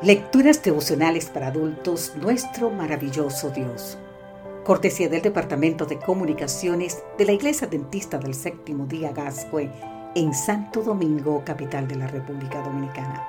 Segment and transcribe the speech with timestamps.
[0.00, 3.98] Lecturas devocionales para adultos, nuestro maravilloso Dios.
[4.64, 9.68] Cortesía del Departamento de Comunicaciones de la Iglesia Dentista del Séptimo Día Gascue
[10.14, 13.26] en Santo Domingo, capital de la República Dominicana.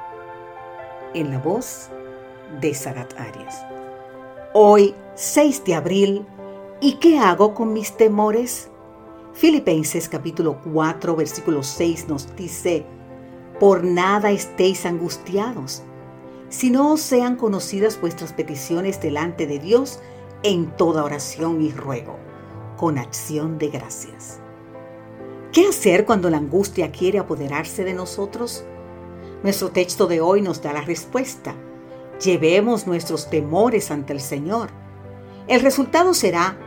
[1.16, 1.90] En la voz
[2.62, 3.66] de Sarat Arias.
[4.54, 6.28] Hoy, 6 de abril,
[6.82, 8.70] ¿y qué hago con mis temores?
[9.34, 12.86] Filipenses capítulo 4, versículo 6 nos dice,
[13.60, 15.82] por nada estéis angustiados
[16.50, 20.00] si no sean conocidas vuestras peticiones delante de Dios
[20.44, 22.18] en toda oración y ruego,
[22.76, 24.40] con acción de gracias.
[25.52, 28.64] ¿Qué hacer cuando la angustia quiere apoderarse de nosotros?
[29.44, 31.54] Nuestro texto de hoy nos da la respuesta.
[32.24, 34.70] Llevemos nuestros temores ante el Señor.
[35.48, 36.58] El resultado será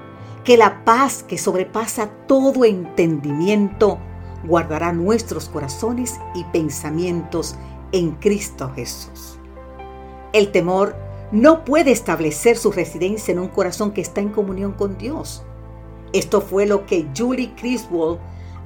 [0.44, 3.98] que la paz que sobrepasa todo entendimiento
[4.44, 7.56] guardará nuestros corazones y pensamientos
[7.92, 9.39] en Cristo Jesús.
[10.33, 10.94] El temor
[11.30, 15.42] no puede establecer su residencia en un corazón que está en comunión con Dios.
[16.12, 18.19] Esto fue lo que Julie Criswell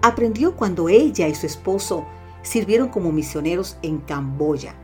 [0.02, 2.04] aprendió cuando ella y su esposo
[2.42, 4.74] sirvieron como misioneros en Camboya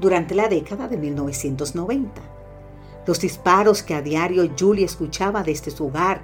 [0.00, 2.22] durante la década de 1990.
[3.06, 6.22] Los disparos que a diario Julie escuchaba desde su hogar,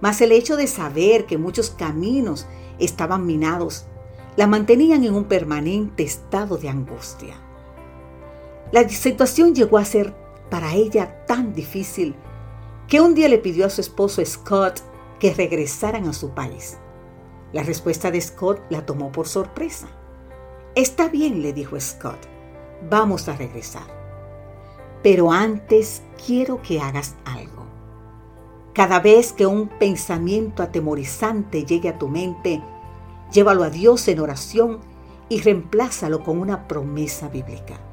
[0.00, 2.46] más el hecho de saber que muchos caminos
[2.78, 3.86] estaban minados,
[4.36, 7.34] la mantenían en un permanente estado de angustia.
[8.72, 10.14] La situación llegó a ser
[10.48, 12.14] para ella tan difícil
[12.88, 14.80] que un día le pidió a su esposo Scott
[15.20, 16.78] que regresaran a su país.
[17.52, 19.88] La respuesta de Scott la tomó por sorpresa.
[20.74, 22.16] Está bien, le dijo Scott,
[22.88, 23.82] vamos a regresar.
[25.02, 27.66] Pero antes quiero que hagas algo.
[28.72, 32.62] Cada vez que un pensamiento atemorizante llegue a tu mente,
[33.30, 34.80] llévalo a Dios en oración
[35.28, 37.91] y reemplázalo con una promesa bíblica.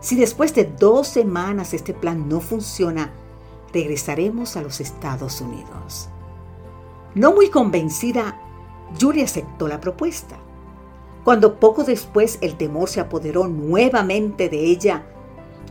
[0.00, 3.12] Si después de dos semanas este plan no funciona,
[3.72, 6.08] regresaremos a los Estados Unidos.
[7.14, 8.40] No muy convencida,
[9.00, 10.36] Julie aceptó la propuesta.
[11.24, 15.04] Cuando poco después el temor se apoderó nuevamente de ella,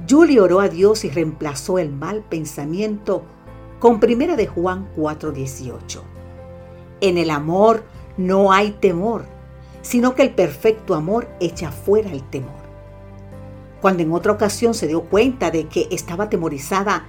[0.08, 3.24] Julie oró a Dios y reemplazó el mal pensamiento
[3.80, 6.04] con primera de Juan 4:18.
[7.02, 7.86] En el amor
[8.18, 9.26] no hay temor,
[9.82, 12.67] sino que el perfecto amor echa fuera el temor.
[13.82, 17.06] Cuando en otra ocasión se dio cuenta de que estaba atemorizada,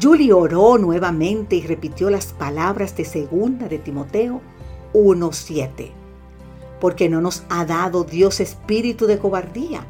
[0.00, 4.40] Julie oró nuevamente y repitió las palabras de segunda de Timoteo
[4.92, 5.92] 1:7.
[6.80, 9.86] Porque no nos ha dado Dios espíritu de cobardía,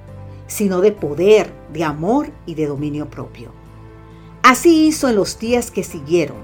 [0.46, 3.52] sino de poder, de amor y de dominio propio.
[4.42, 6.38] Así hizo en los días que siguieron.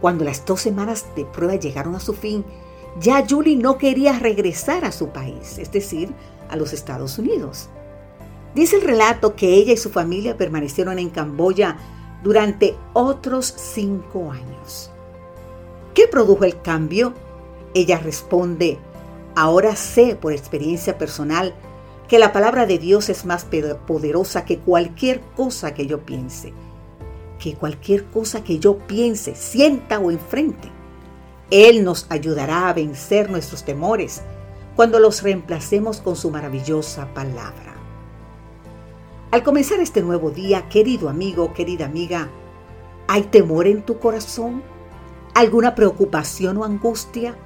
[0.00, 2.44] Cuando las dos semanas de prueba llegaron a su fin,
[3.00, 6.12] ya Julie no quería regresar a su país, es decir,
[6.48, 7.70] a los Estados Unidos.
[8.54, 11.76] Dice el relato que ella y su familia permanecieron en Camboya
[12.22, 14.90] durante otros cinco años.
[15.94, 17.14] ¿Qué produjo el cambio?
[17.74, 18.78] Ella responde,
[19.36, 21.54] ahora sé por experiencia personal
[22.08, 23.46] que la palabra de Dios es más
[23.86, 26.52] poderosa que cualquier cosa que yo piense,
[27.38, 30.68] que cualquier cosa que yo piense, sienta o enfrente.
[31.50, 34.22] Él nos ayudará a vencer nuestros temores
[34.74, 37.79] cuando los reemplacemos con su maravillosa palabra.
[39.30, 42.28] Al comenzar este nuevo día, querido amigo, querida amiga,
[43.06, 44.60] ¿hay temor en tu corazón?
[45.34, 47.36] ¿Alguna preocupación o angustia?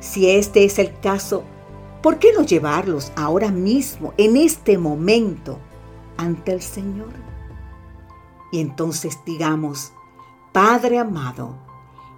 [0.00, 1.44] Si este es el caso,
[2.02, 5.60] ¿por qué no llevarlos ahora mismo, en este momento,
[6.16, 7.12] ante el Señor?
[8.50, 9.92] Y entonces digamos,
[10.52, 11.54] Padre amado,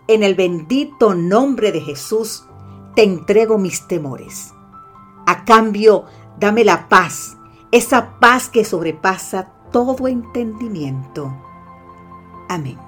[0.09, 2.47] en el bendito nombre de Jesús,
[2.95, 4.55] te entrego mis temores.
[5.27, 6.07] A cambio,
[6.39, 7.37] dame la paz
[7.73, 11.35] esa paz que sobrepasa todo entendimiento.
[12.49, 12.86] Amén.